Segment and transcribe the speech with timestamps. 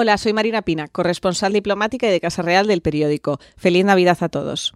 [0.00, 3.40] Hola, soy Marina Pina, corresponsal diplomática y de Casa Real del periódico.
[3.56, 4.72] Feliz Navidad a todos.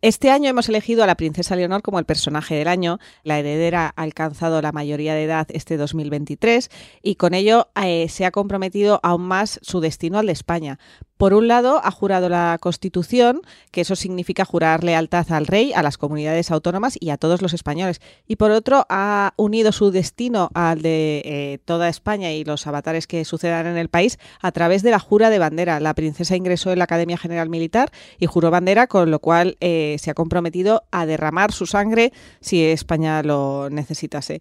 [0.00, 2.98] Este año hemos elegido a la princesa Leonor como el personaje del año.
[3.22, 6.70] La heredera ha alcanzado la mayoría de edad este 2023
[7.02, 10.78] y con ello eh, se ha comprometido aún más su destino al de España.
[11.22, 15.80] Por un lado, ha jurado la Constitución, que eso significa jurar lealtad al rey, a
[15.84, 18.00] las comunidades autónomas y a todos los españoles.
[18.26, 23.06] Y por otro, ha unido su destino al de eh, toda España y los avatares
[23.06, 25.78] que sucedan en el país a través de la jura de bandera.
[25.78, 29.98] La princesa ingresó en la Academia General Militar y juró bandera, con lo cual eh,
[30.00, 34.40] se ha comprometido a derramar su sangre si España lo necesitase.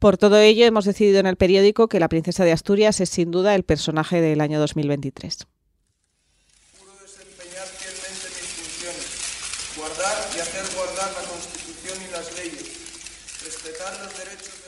[0.00, 3.30] Por todo ello, hemos decidido en el periódico que la princesa de Asturias es sin
[3.30, 5.46] duda el personaje del año 2023.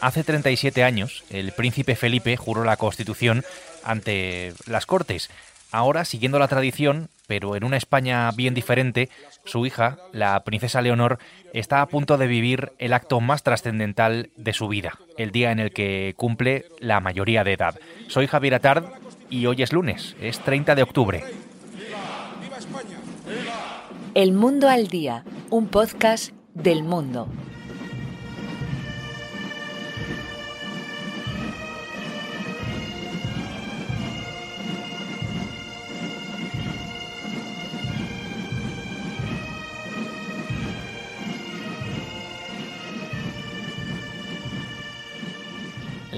[0.01, 3.45] Hace 37 años, el príncipe Felipe juró la Constitución
[3.83, 5.29] ante las Cortes.
[5.73, 9.11] Ahora, siguiendo la tradición, pero en una España bien diferente,
[9.45, 11.19] su hija, la princesa Leonor,
[11.53, 15.59] está a punto de vivir el acto más trascendental de su vida, el día en
[15.59, 17.79] el que cumple la mayoría de edad.
[18.07, 18.85] Soy Javier Atard
[19.29, 21.25] y hoy es lunes, es 30 de octubre.
[24.15, 27.29] El Mundo al Día, un podcast del mundo.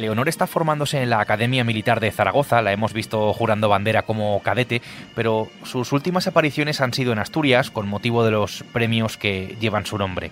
[0.00, 4.40] Leonor está formándose en la Academia Militar de Zaragoza, la hemos visto jurando bandera como
[4.42, 4.82] cadete,
[5.14, 9.86] pero sus últimas apariciones han sido en Asturias con motivo de los premios que llevan
[9.86, 10.30] su nombre.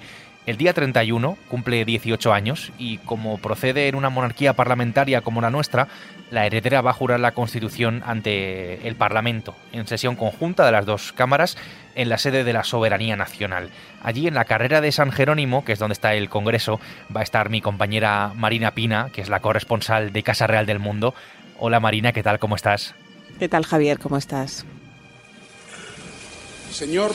[0.49, 5.51] El día 31 cumple 18 años y como procede en una monarquía parlamentaria como la
[5.51, 5.89] nuestra,
[6.31, 10.87] la heredera va a jurar la Constitución ante el Parlamento, en sesión conjunta de las
[10.87, 11.59] dos cámaras,
[11.97, 13.69] en la sede de la Soberanía Nacional.
[14.03, 16.81] Allí en la carrera de San Jerónimo, que es donde está el Congreso,
[17.15, 20.79] va a estar mi compañera Marina Pina, que es la corresponsal de Casa Real del
[20.79, 21.13] Mundo.
[21.59, 22.39] Hola Marina, ¿qué tal?
[22.39, 22.95] ¿Cómo estás?
[23.39, 23.99] ¿Qué tal Javier?
[23.99, 24.65] ¿Cómo estás?
[26.71, 27.13] Señor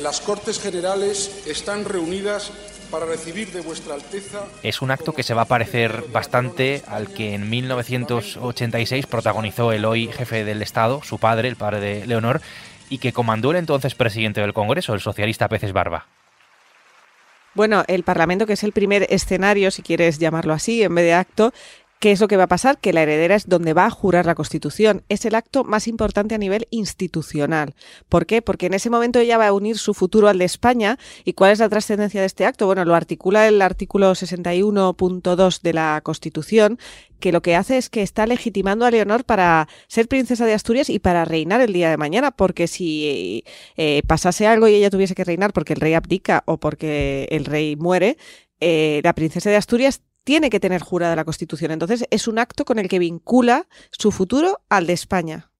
[0.00, 2.52] las Cortes Generales están reunidas
[2.90, 4.44] para recibir de vuestra Alteza.
[4.62, 9.84] Es un acto que se va a parecer bastante al que en 1986 protagonizó el
[9.84, 12.40] hoy jefe del Estado, su padre, el padre de Leonor,
[12.88, 16.06] y que comandó el entonces presidente del Congreso, el socialista Peces Barba.
[17.54, 21.14] Bueno, el Parlamento, que es el primer escenario, si quieres llamarlo así, en vez de
[21.14, 21.52] acto,
[22.00, 22.78] ¿Qué es lo que va a pasar?
[22.78, 25.02] Que la heredera es donde va a jurar la Constitución.
[25.10, 27.74] Es el acto más importante a nivel institucional.
[28.08, 28.40] ¿Por qué?
[28.40, 30.98] Porque en ese momento ella va a unir su futuro al de España.
[31.26, 32.64] ¿Y cuál es la trascendencia de este acto?
[32.64, 36.78] Bueno, lo articula el artículo 61.2 de la Constitución,
[37.18, 40.88] que lo que hace es que está legitimando a Leonor para ser princesa de Asturias
[40.88, 43.44] y para reinar el día de mañana, porque si
[43.76, 47.44] eh, pasase algo y ella tuviese que reinar porque el rey abdica o porque el
[47.44, 48.16] rey muere,
[48.60, 51.70] eh, la princesa de Asturias tiene que tener jurada la Constitución.
[51.70, 55.50] Entonces es un acto con el que vincula su futuro al de España.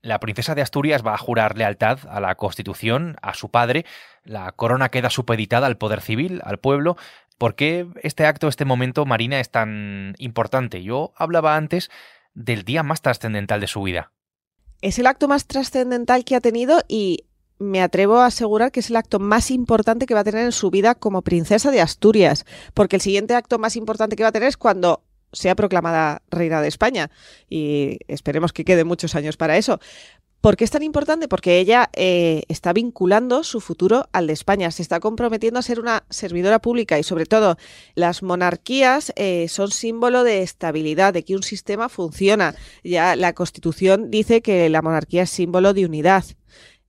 [0.00, 3.84] La princesa de Asturias va a jurar lealtad a la Constitución, a su padre.
[4.24, 6.96] La corona queda supeditada al poder civil, al pueblo.
[7.36, 10.82] ¿Por qué este acto, este momento, Marina, es tan importante?
[10.82, 11.90] Yo hablaba antes
[12.34, 14.12] del día más trascendental de su vida.
[14.80, 17.27] Es el acto más trascendental que ha tenido y
[17.58, 20.52] me atrevo a asegurar que es el acto más importante que va a tener en
[20.52, 24.32] su vida como princesa de Asturias, porque el siguiente acto más importante que va a
[24.32, 25.02] tener es cuando
[25.32, 27.10] sea proclamada reina de España
[27.48, 29.78] y esperemos que quede muchos años para eso.
[30.40, 31.26] ¿Por qué es tan importante?
[31.26, 35.80] Porque ella eh, está vinculando su futuro al de España, se está comprometiendo a ser
[35.80, 37.56] una servidora pública y sobre todo
[37.96, 42.54] las monarquías eh, son símbolo de estabilidad, de que un sistema funciona.
[42.84, 46.24] Ya la Constitución dice que la monarquía es símbolo de unidad.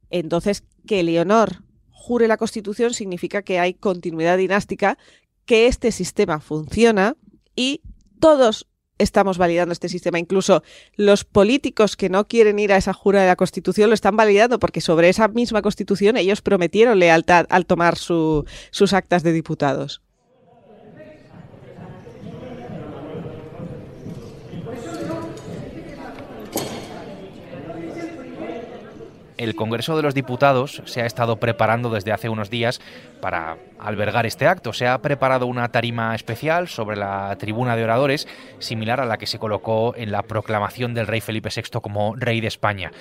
[0.10, 4.98] Entonces, que Leonor jure la Constitución significa que hay continuidad dinástica,
[5.46, 7.16] que este sistema funciona
[7.56, 7.82] y
[8.20, 8.68] todos
[9.00, 10.20] estamos validando este sistema.
[10.20, 10.62] Incluso
[10.96, 14.60] los políticos que no quieren ir a esa jura de la Constitución lo están validando
[14.60, 20.02] porque sobre esa misma Constitución ellos prometieron lealtad al tomar sus actas de diputados.
[29.40, 32.82] El Congreso de los Diputados se ha estado preparando desde hace unos días
[33.22, 34.74] para albergar este acto.
[34.74, 38.28] Se ha preparado una tarima especial sobre la tribuna de oradores,
[38.60, 42.42] similar a la que se colocó en la proclamación del rey Felipe VI como rey
[42.42, 42.92] de España.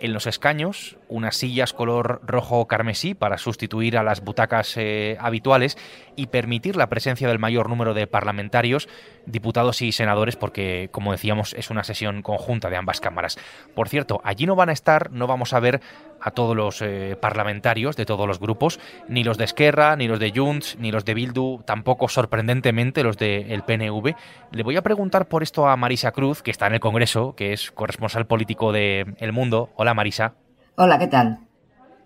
[0.00, 5.76] En los escaños, unas sillas color rojo carmesí para sustituir a las butacas eh, habituales
[6.14, 8.88] y permitir la presencia del mayor número de parlamentarios,
[9.26, 13.38] diputados y senadores, porque, como decíamos, es una sesión conjunta de ambas cámaras.
[13.74, 15.80] Por cierto, allí no van a estar, no vamos a ver
[16.20, 20.18] a todos los eh, parlamentarios de todos los grupos, ni los de Esquerra, ni los
[20.18, 24.14] de Junts, ni los de Bildu, tampoco sorprendentemente los del PNV.
[24.52, 27.52] Le voy a preguntar por esto a Marisa Cruz, que está en el Congreso, que
[27.52, 29.70] es corresponsal político de El Mundo.
[29.76, 30.34] Hola Marisa.
[30.76, 31.40] Hola, ¿qué tal?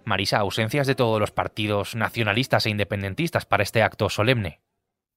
[0.04, 4.60] Marisa, ausencias de todos los partidos nacionalistas e independentistas para este acto solemne.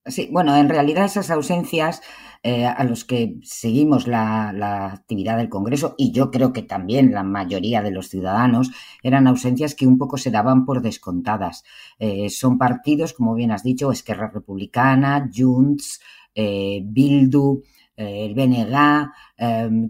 [0.08, 2.02] Sí, bueno, en realidad esas ausencias
[2.44, 7.24] eh, a los que seguimos la, actividad del Congreso, y yo creo que también la
[7.24, 8.70] mayoría de los ciudadanos,
[9.02, 11.64] eran ausencias que un poco se daban por descontadas.
[11.98, 16.02] Eh, son partidos, como bien has dicho, Esquerra Republicana, Junts,
[16.36, 17.64] eh, Bildu,
[17.96, 19.12] el BNG,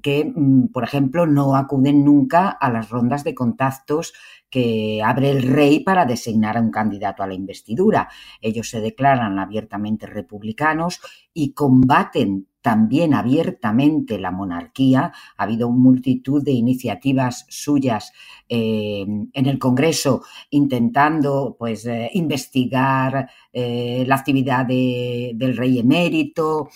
[0.02, 4.13] que, mm, por ejemplo, no acuden nunca a las rondas de contactos
[4.50, 8.07] que abre el rey para designar a un candidato a la investidura.
[8.40, 11.02] Ellos se declaran abiertamente republicanos
[11.34, 15.12] y combaten también abiertamente la monarquía.
[15.38, 18.12] Ha habido multitud de iniciativas suyas
[18.50, 26.69] eh, en el Congreso intentando pues, eh, investigar eh, la actividad del rey emérito,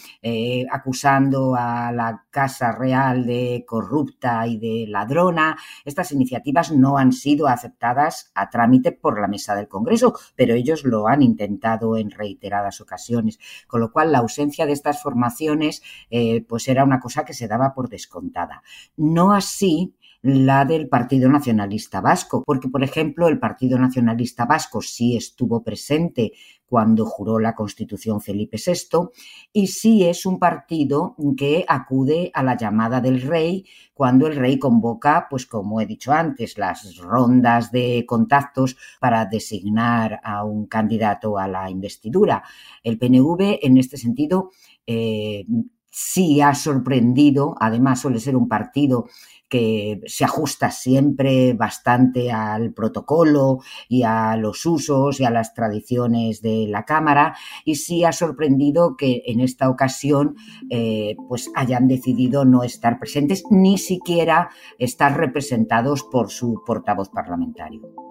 [0.72, 5.58] acusando a la Casa Real de corrupta y de ladrona.
[5.84, 10.84] Estas iniciativas no han sido aceptadas a trámite por la mesa del Congreso, pero ellos
[10.86, 16.46] lo han intentado en reiteradas ocasiones, con lo cual la ausencia de estas formaciones eh,
[16.48, 18.64] pues era una cosa que se daba por descontada.
[18.96, 25.16] No así la del Partido Nacionalista Vasco, porque, por ejemplo, el Partido Nacionalista Vasco sí
[25.16, 26.34] estuvo presente
[26.69, 29.10] cuando juró la Constitución Felipe VI
[29.51, 34.57] y sí es un partido que acude a la llamada del rey cuando el rey
[34.60, 41.38] convoca, pues como he dicho antes, las rondas de contactos para designar a un candidato
[41.38, 42.44] a la investidura.
[42.83, 44.51] El PNV, en este sentido,
[44.88, 45.45] eh,
[45.89, 49.07] sí ha sorprendido, además suele ser un partido
[49.50, 53.59] que se ajusta siempre bastante al protocolo
[53.89, 58.95] y a los usos y a las tradiciones de la Cámara y sí ha sorprendido
[58.95, 60.36] que en esta ocasión
[60.69, 68.08] eh, pues hayan decidido no estar presentes ni siquiera estar representados por su portavoz parlamentario.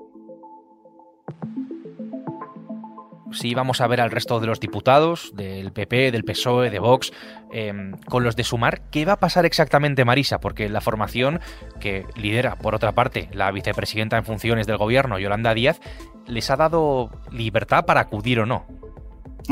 [3.33, 7.13] Si vamos a ver al resto de los diputados, del PP, del PSOE, de Vox,
[7.53, 10.41] em, con los de Sumar, ¿qué va a pasar exactamente, Marisa?
[10.41, 11.41] Porque la formación
[11.81, 15.81] que lidera, por otra parte, la vicepresidenta en funciones del gobierno, Yolanda Díaz,
[16.27, 18.67] les ha dado libertad para acudir o no.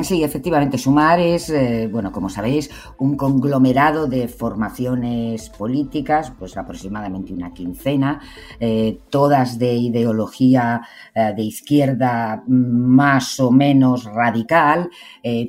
[0.03, 7.33] Sí, efectivamente, Sumar es, eh, bueno, como sabéis, un conglomerado de formaciones políticas, pues aproximadamente
[7.33, 8.21] una quincena,
[8.61, 10.83] eh, todas de ideología
[11.15, 14.91] eh, de izquierda más o menos radical,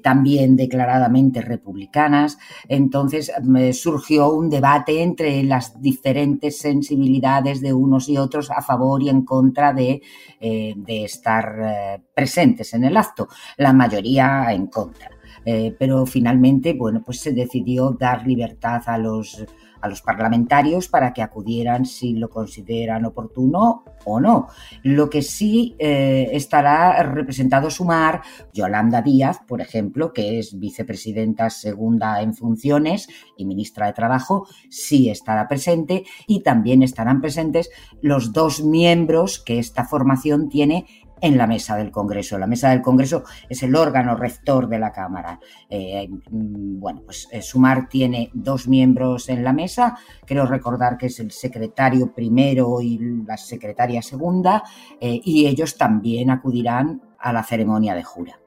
[0.02, 2.38] también declaradamente republicanas.
[2.68, 3.32] Entonces
[3.74, 9.24] surgió un debate entre las diferentes sensibilidades de unos y otros a favor y en
[9.24, 10.02] contra de,
[10.40, 13.28] de estar presentes en el acto.
[13.58, 15.10] La mayoría en contra.
[15.46, 19.46] Eh, pero finalmente, bueno, pues se decidió dar libertad a los,
[19.80, 24.48] a los parlamentarios para que acudieran si lo consideran oportuno o no.
[24.84, 28.22] Lo que sí eh, estará representado Sumar,
[28.54, 33.08] Yolanda Díaz, por ejemplo, que es vicepresidenta segunda en funciones
[33.38, 37.70] y ministra de Trabajo, sí estará presente y también estarán presentes
[38.02, 40.86] los dos miembros que esta formación tiene
[41.22, 42.38] en la mesa del Congreso.
[42.38, 45.40] La mesa del Congreso es el órgano rector de la Cámara.
[45.70, 49.98] Eh, mm, bueno, pues eh, Sumar tiene dos miembros en la mesa.
[50.26, 54.64] Quiero recordar que es el secretario primero y la secretaria segunda,
[55.00, 58.40] eh, y ellos también acudirán a la ceremonia de jura.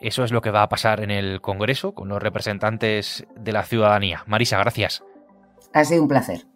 [0.00, 3.64] Eso es lo que va a pasar en el Congreso con los representantes de la
[3.64, 4.22] ciudadanía.
[4.26, 5.02] Marisa, gracias.
[5.74, 6.46] Ha sido un placer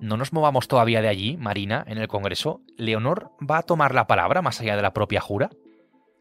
[0.00, 2.60] no nos movamos todavía de allí, Marina, en el Congreso.
[2.76, 5.50] ¿Leonor va a tomar la palabra más allá de la propia jura?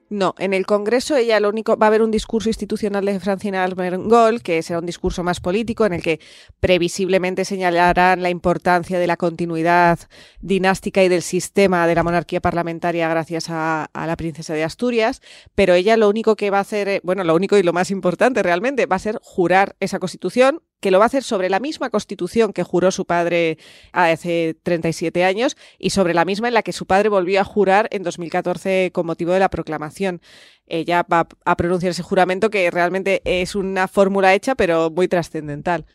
[0.09, 3.65] No, en el Congreso ella lo único va a haber un discurso institucional de Francina
[3.65, 6.21] Armengol, que será un discurso más político en el que
[6.61, 9.99] previsiblemente señalarán la importancia de la continuidad
[10.39, 15.21] dinástica y del sistema de la monarquía parlamentaria gracias a, la princesa de Asturias,
[15.55, 17.91] pero ella lo único que va a hacer, eh, bueno, lo único y lo más
[17.91, 21.59] importante realmente va a ser jurar esa constitución que lo va a hacer sobre la
[21.59, 23.57] misma constitución que juró su padre
[23.91, 27.87] hace 37 años y sobre la misma en la que su padre volvió a jurar
[27.91, 30.21] en 2014 con motivo de la proclamación.
[30.67, 35.85] Ella va a pronunciar ese juramento que realmente es una fórmula hecha pero muy trascendental.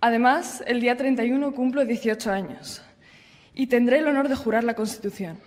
[0.00, 2.82] Además, el día 31 cumplo 18 años
[3.54, 5.40] y tendré el honor de jurar la Constitución,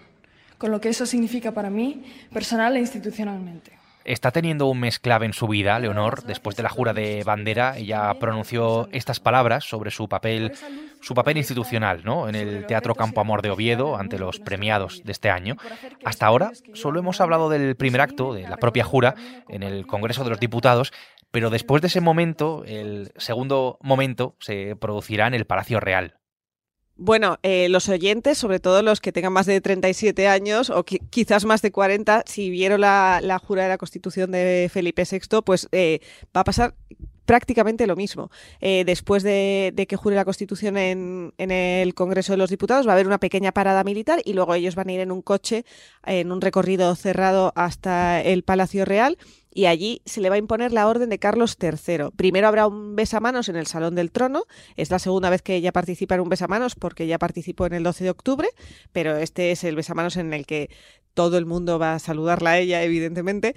[0.57, 3.78] con lo que eso significa para mí, personal e institucionalmente.
[4.10, 6.24] Está teniendo un mes clave en su vida, Leonor.
[6.24, 10.51] Después de la jura de bandera, ella pronunció estas palabras sobre su papel,
[11.00, 12.28] su papel institucional, ¿no?
[12.28, 15.58] En el Teatro Campo Amor de Oviedo ante los premiados de este año.
[16.04, 19.13] Hasta ahora solo hemos hablado del primer acto, de la propia jura,
[19.48, 20.92] en el Congreso de los Diputados,
[21.30, 26.19] pero después de ese momento, el segundo momento se producirá en el Palacio Real.
[27.01, 31.46] Bueno, eh, los oyentes, sobre todo los que tengan más de 37 años o quizás
[31.46, 36.01] más de 40, si vieron la, jura de la Constitución de Felipe VI, pues eh,
[36.36, 36.75] va a pasar
[37.29, 38.31] prácticamente lo mismo.
[38.59, 42.93] Eh, después de, que jure la Constitución en, en, el Congreso de los Diputados, va
[42.93, 45.63] a haber una pequeña parada militar y luego ellos van a ir en un coche,
[46.07, 49.15] en un recorrido cerrado hasta el Palacio Real
[49.53, 52.09] y allí se le va a imponer la orden de Carlos III.
[52.15, 54.45] Primero habrá un besamanos en el Salón del Trono,
[54.75, 57.83] es la segunda vez que ella participa en un besamanos porque ya participó en el
[57.83, 58.50] 12 de octubre,
[58.91, 60.71] pero este es el besamanos en el que
[61.13, 63.53] todo el mundo va a saludarla a ella, evidentemente.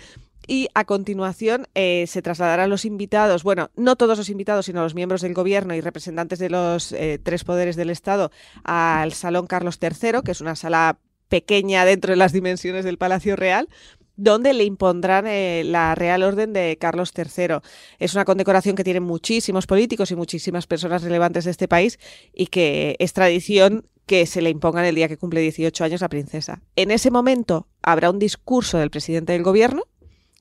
[0.46, 4.94] Y a continuación eh, se trasladarán los invitados, bueno, no todos los invitados, sino los
[4.94, 8.30] miembros del gobierno y representantes de los eh, tres poderes del Estado
[8.64, 13.36] al Salón Carlos III, que es una sala pequeña dentro de las dimensiones del Palacio
[13.36, 13.68] Real,
[14.16, 17.56] donde le impondrán eh, la Real Orden de Carlos III.
[17.98, 21.98] Es una condecoración que tienen muchísimos políticos y muchísimas personas relevantes de este país
[22.34, 26.08] y que es tradición que se le impongan el día que cumple 18 años la
[26.08, 26.60] princesa.
[26.76, 29.84] En ese momento habrá un discurso del presidente del gobierno,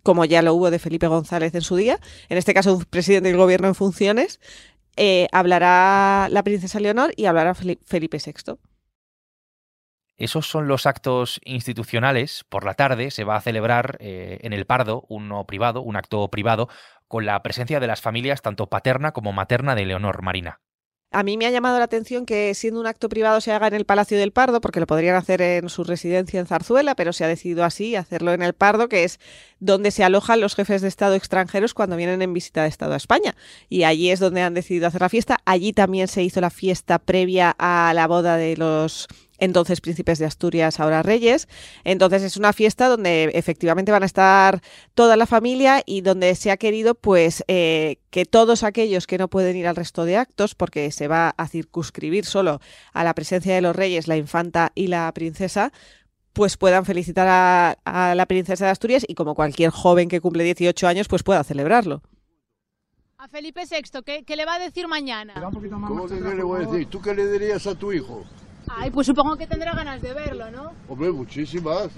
[0.04, 3.30] como ya lo hubo de Felipe González en su día, en este caso un presidente
[3.30, 4.40] del gobierno en funciones,
[4.98, 8.58] eh, hablará la princesa Leonor y hablará Felipe VI.
[10.18, 12.46] Esos son los actos institucionales.
[12.48, 16.28] Por la tarde se va a celebrar eh, en el Pardo, uno privado, un acto
[16.30, 16.70] privado,
[17.08, 20.62] con la presencia de las familias tanto paterna como materna de Leonor Marina.
[21.14, 23.74] A mí me ha llamado la atención que siendo un acto privado se haga en
[23.74, 27.26] el Palacio del Pardo, porque lo podrían hacer en su residencia en Zarzuela, pero se
[27.26, 29.20] ha decidido así, hacerlo en el Pardo, que es
[29.60, 32.98] donde se alojan los jefes de Estado extranjeros cuando vienen en visita de Estado a
[32.98, 33.36] España.
[33.68, 35.40] Y allí es donde han decidido hacer la fiesta.
[35.44, 39.10] Allí también se hizo la fiesta previa a la boda de los
[39.42, 41.50] entonces príncipes de Asturias, ahora reyes.
[41.84, 44.62] Entonces es una fiesta donde efectivamente van a estar
[44.94, 49.28] toda la familia y donde se ha querido pues eh, que todos aquellos que no
[49.28, 52.62] pueden ir al resto de actos, porque se va a circunscribir solo
[52.94, 55.74] a la presencia de los reyes, la infanta y la princesa,
[56.34, 57.28] pues puedan felicitar
[57.84, 61.44] a, la princesa de Asturias y como cualquier joven que cumple 18 años, pues pueda
[61.44, 62.04] celebrarlo.
[63.18, 65.34] A Felipe VI, ¿qué, qué le va a decir mañana?
[65.34, 66.88] ¿Cómo que qué le voy a decir?
[66.88, 68.24] ¿Tú qué le dirías a tu hijo?
[68.68, 70.72] Ay, pues supongo que tendrá ganas de verlo, ¿no?
[70.88, 71.90] Hombre, muchísimas.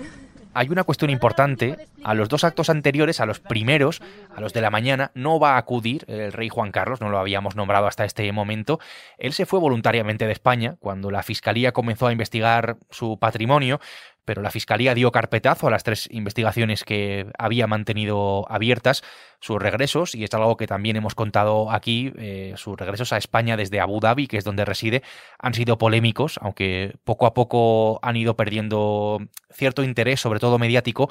[0.56, 1.88] Hay una cuestión importante.
[2.04, 4.02] A los dos actos anteriores, a los primeros,
[4.36, 7.18] a los de la mañana, no va a acudir el rey Juan Carlos, no lo
[7.18, 8.80] habíamos nombrado hasta este momento.
[9.18, 13.80] Él se fue voluntariamente de España cuando la Fiscalía comenzó a investigar su patrimonio,
[14.26, 19.04] pero la Fiscalía dio carpetazo a las tres investigaciones que había mantenido abiertas,
[19.40, 23.58] sus regresos, y es algo que también hemos contado aquí, eh, sus regresos a España
[23.58, 25.04] desde Abu Dhabi, que es donde reside,
[25.40, 29.20] han sido polémicos, aunque poco a poco han ido perdiendo
[29.52, 31.10] cierto interés, sobre todo mediático,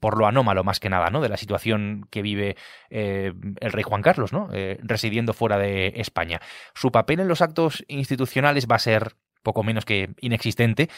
[0.00, 1.20] por lo anómalo más que nada, ¿no?
[1.20, 2.56] De la situación que vive
[2.88, 4.48] eh, el rey Juan Carlos, ¿no?
[4.52, 6.40] Eh, residiendo fuera de España.
[6.74, 10.88] Su papel en los actos institucionales va a ser poco menos que inexistente,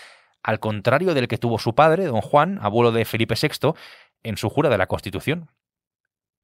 [0.42, 3.74] al contrario del que tuvo su padre, don Juan, abuelo de Felipe VI,
[4.22, 5.50] en su jura de la Constitución.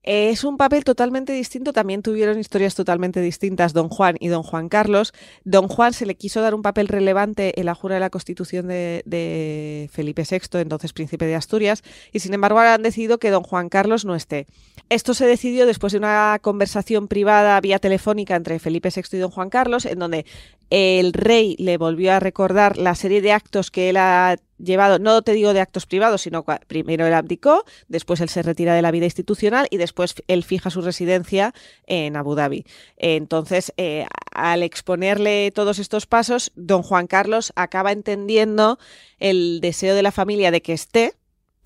[0.05, 4.69] Es un papel totalmente distinto, también tuvieron historias totalmente distintas don Juan y don Juan
[4.69, 5.12] Carlos.
[5.45, 8.69] Don Juan se le quiso dar un papel relevante en la jura de la Constitución
[8.69, 13.69] de, Felipe VI, entonces príncipe de Asturias, y sin embargo han decidido que don Juan
[13.69, 14.47] Carlos no esté.
[14.88, 19.31] Esto se decidió después de una conversación privada vía telefónica entre Felipe VI y don
[19.31, 20.25] Juan Carlos, en donde
[20.71, 25.23] el rey le volvió a recordar la serie de actos que él ha llevado, no
[25.23, 28.91] te digo de actos privados, sino primero él abdicó, después él se retira de la
[28.91, 31.55] vida institucional y después él fija su residencia
[31.87, 32.65] en Abu Dhabi.
[32.97, 38.79] Entonces, eh, al exponerle todos estos pasos, don Juan Carlos acaba entendiendo
[39.19, 41.15] el deseo de la familia de que esté,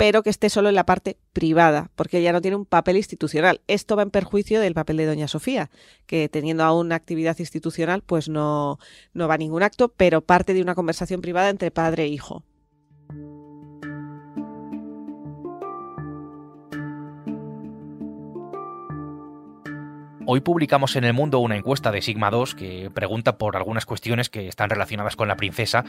[0.03, 3.61] pero que esté solo en la parte privada, porque ya no tiene un papel institucional.
[3.69, 5.71] Esto va en perjuicio del papel de doña Sofía,
[6.07, 8.81] que teniendo aún una actividad institucional, pues no,
[9.15, 12.43] no va a ningún acto, pero parte de una conversación privada entre padre e hijo.
[20.25, 24.31] Hoy publicamos en El Mundo una encuesta de Sigma 2 que pregunta por algunas cuestiones
[24.31, 25.85] que están relacionadas con la princesa.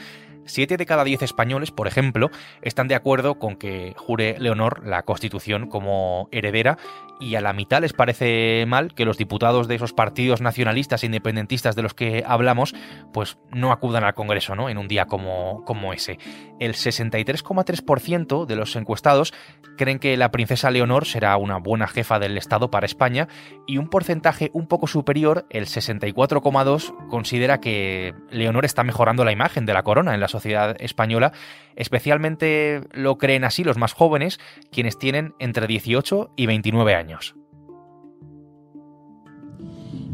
[0.46, 2.32] Siete de cada diez españoles, por ejemplo,
[2.64, 6.80] están de acuerdo con que jure Leonor la Constitución como heredera
[7.20, 11.06] y a la mitad les parece mal que los diputados de esos partidos nacionalistas e
[11.06, 12.74] independentistas de los que hablamos
[13.14, 14.68] pues no acudan al Congreso ¿no?
[14.68, 16.18] en un día como, como ese.
[16.60, 19.32] El 63,3% de los encuestados
[19.78, 23.28] creen que la princesa Leonor será una buena jefa del Estado para España
[23.68, 24.23] y un porcentaje
[24.54, 30.14] un poco superior, el 64,2, considera que Leonor está mejorando la imagen de la corona
[30.14, 31.34] en la sociedad española.
[31.76, 34.40] Especialmente lo creen así los más jóvenes,
[34.72, 37.36] quienes tienen entre 18 y 29 años.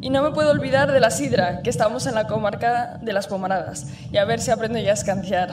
[0.02, 3.28] Y no me puedo olvidar de la sidra, que estamos en la comarca de las
[3.28, 3.94] Pomaradas.
[4.12, 5.52] Y a ver si aprendo ya a escanciar.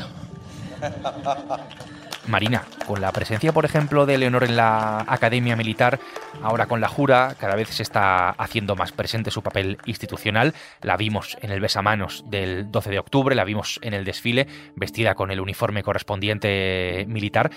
[2.26, 5.98] Marina, con la presencia, por ejemplo, de Leonor en la Academia Militar,
[6.42, 10.54] ahora con la Jura, cada vez se está haciendo más presente su papel institucional.
[10.82, 15.14] La vimos en el besamanos del 12 de octubre, la vimos en el desfile, vestida
[15.14, 17.50] con el uniforme correspondiente militar.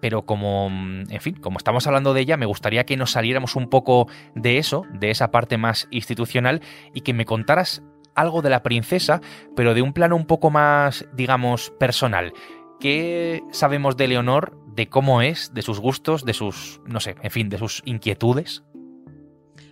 [0.00, 3.68] Pero como, en fin, como estamos hablando de ella, me gustaría que nos saliéramos un
[3.68, 6.62] poco de eso, de esa parte más institucional,
[6.94, 7.82] y que me contaras
[8.18, 9.20] algo de la princesa,
[9.56, 12.32] pero de un plano un poco más, digamos, personal.
[12.80, 17.30] ¿Qué sabemos de Leonor, de cómo es, de sus gustos, de sus, no sé, en
[17.30, 18.62] fin, de sus inquietudes?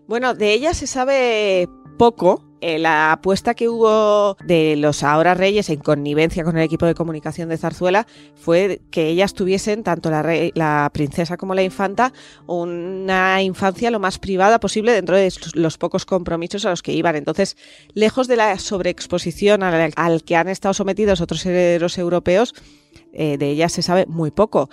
[0.09, 2.43] Bueno, de ella se sabe poco.
[2.63, 6.95] Eh, la apuesta que hubo de los ahora reyes en connivencia con el equipo de
[6.95, 12.15] comunicación de Zarzuela fue que ellas tuviesen, tanto la, la princesa como la infanta,
[12.47, 17.15] una infancia lo más privada posible dentro de los pocos compromisos a los que iban.
[17.15, 17.57] Entonces,
[17.93, 22.55] lejos de la sobreexposición al, al que han estado sometidos otros herederos europeos,
[23.17, 24.69] eh, de ella se sabe muy poco.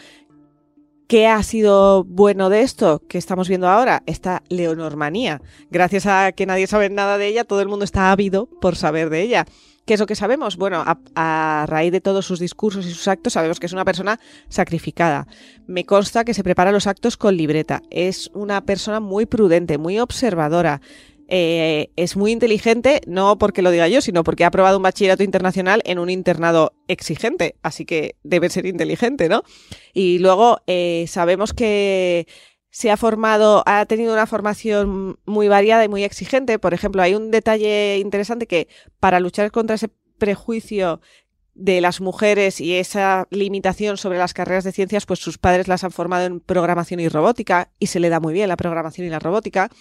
[1.08, 4.04] ¿Qué ha sido bueno de esto que estamos viendo ahora?
[4.06, 5.42] Esta leonormanía.
[5.70, 9.10] Gracias a que nadie sabe nada de ella, todo el mundo está ávido por saber
[9.10, 9.46] de ella.
[9.86, 10.56] ¿Qué es lo que sabemos?
[10.56, 13.84] Bueno, a, a, raíz de todos sus discursos y sus actos, sabemos que es una
[13.84, 15.28] persona sacrificada.
[15.68, 17.82] Me consta que se prepara los actos con libreta.
[17.90, 20.80] Es una persona muy prudente, muy observadora.
[21.36, 25.24] Eh, es muy inteligente, no porque lo diga yo, sino porque ha aprobado un bachillerato
[25.24, 29.42] internacional en un internado exigente, así que debe ser inteligente, ¿no?
[29.96, 32.28] Y luego eh, sabemos que
[32.70, 36.60] se ha formado, ha tenido una formación muy variada y muy exigente.
[36.60, 38.68] Por ejemplo, hay un detalle interesante que
[39.00, 41.02] para luchar contra ese prejuicio
[41.56, 45.84] de las mujeres y esa limitación sobre las carreras de ciencias, pues sus padres las
[45.84, 49.10] han formado en programación y robótica y se le da muy bien la programación y
[49.10, 49.72] la robótica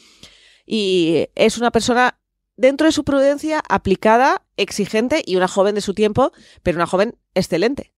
[0.66, 2.18] y es una persona
[2.56, 7.16] dentro de su prudencia aplicada, exigente y una joven de su tiempo, pero una joven
[7.34, 7.92] excelente.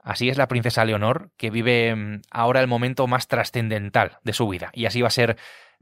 [0.00, 4.48] Así es la princesa Leonor, que vive mm, ahora el momento más trascendental de su
[4.48, 5.36] vida, y así va a ser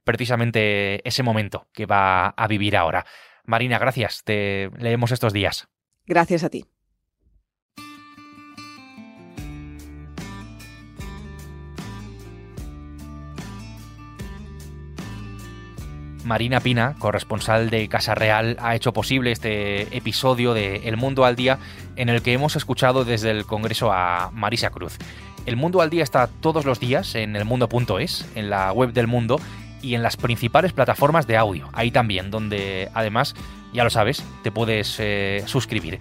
[0.05, 3.05] precisamente ese momento que va a vivir ahora.
[3.45, 5.69] Marina, gracias, te leemos estos días.
[6.07, 6.65] Gracias a ti.
[16.25, 21.37] Marina Pina, corresponsal de Casa Real, ha hecho posible este episodio de El Mundo al
[21.37, 21.59] Día
[21.97, 24.99] en el que hemos escuchado desde el Congreso a Marisa Cruz.
[25.47, 29.41] El Mundo al Día está todos los días en elmundo.es, en la web del mundo
[29.83, 31.69] y en las principales plataformas de audio.
[31.73, 33.35] Ahí también, donde además,
[33.73, 35.99] ya lo sabes, te puedes eh, suscribir.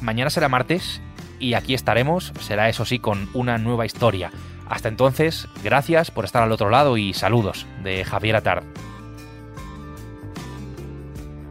[0.00, 1.02] Mañana será martes
[1.38, 4.30] y aquí estaremos, será eso sí, con una nueva historia.
[4.68, 8.64] Hasta entonces, gracias por estar al otro lado y saludos de Javier Atard.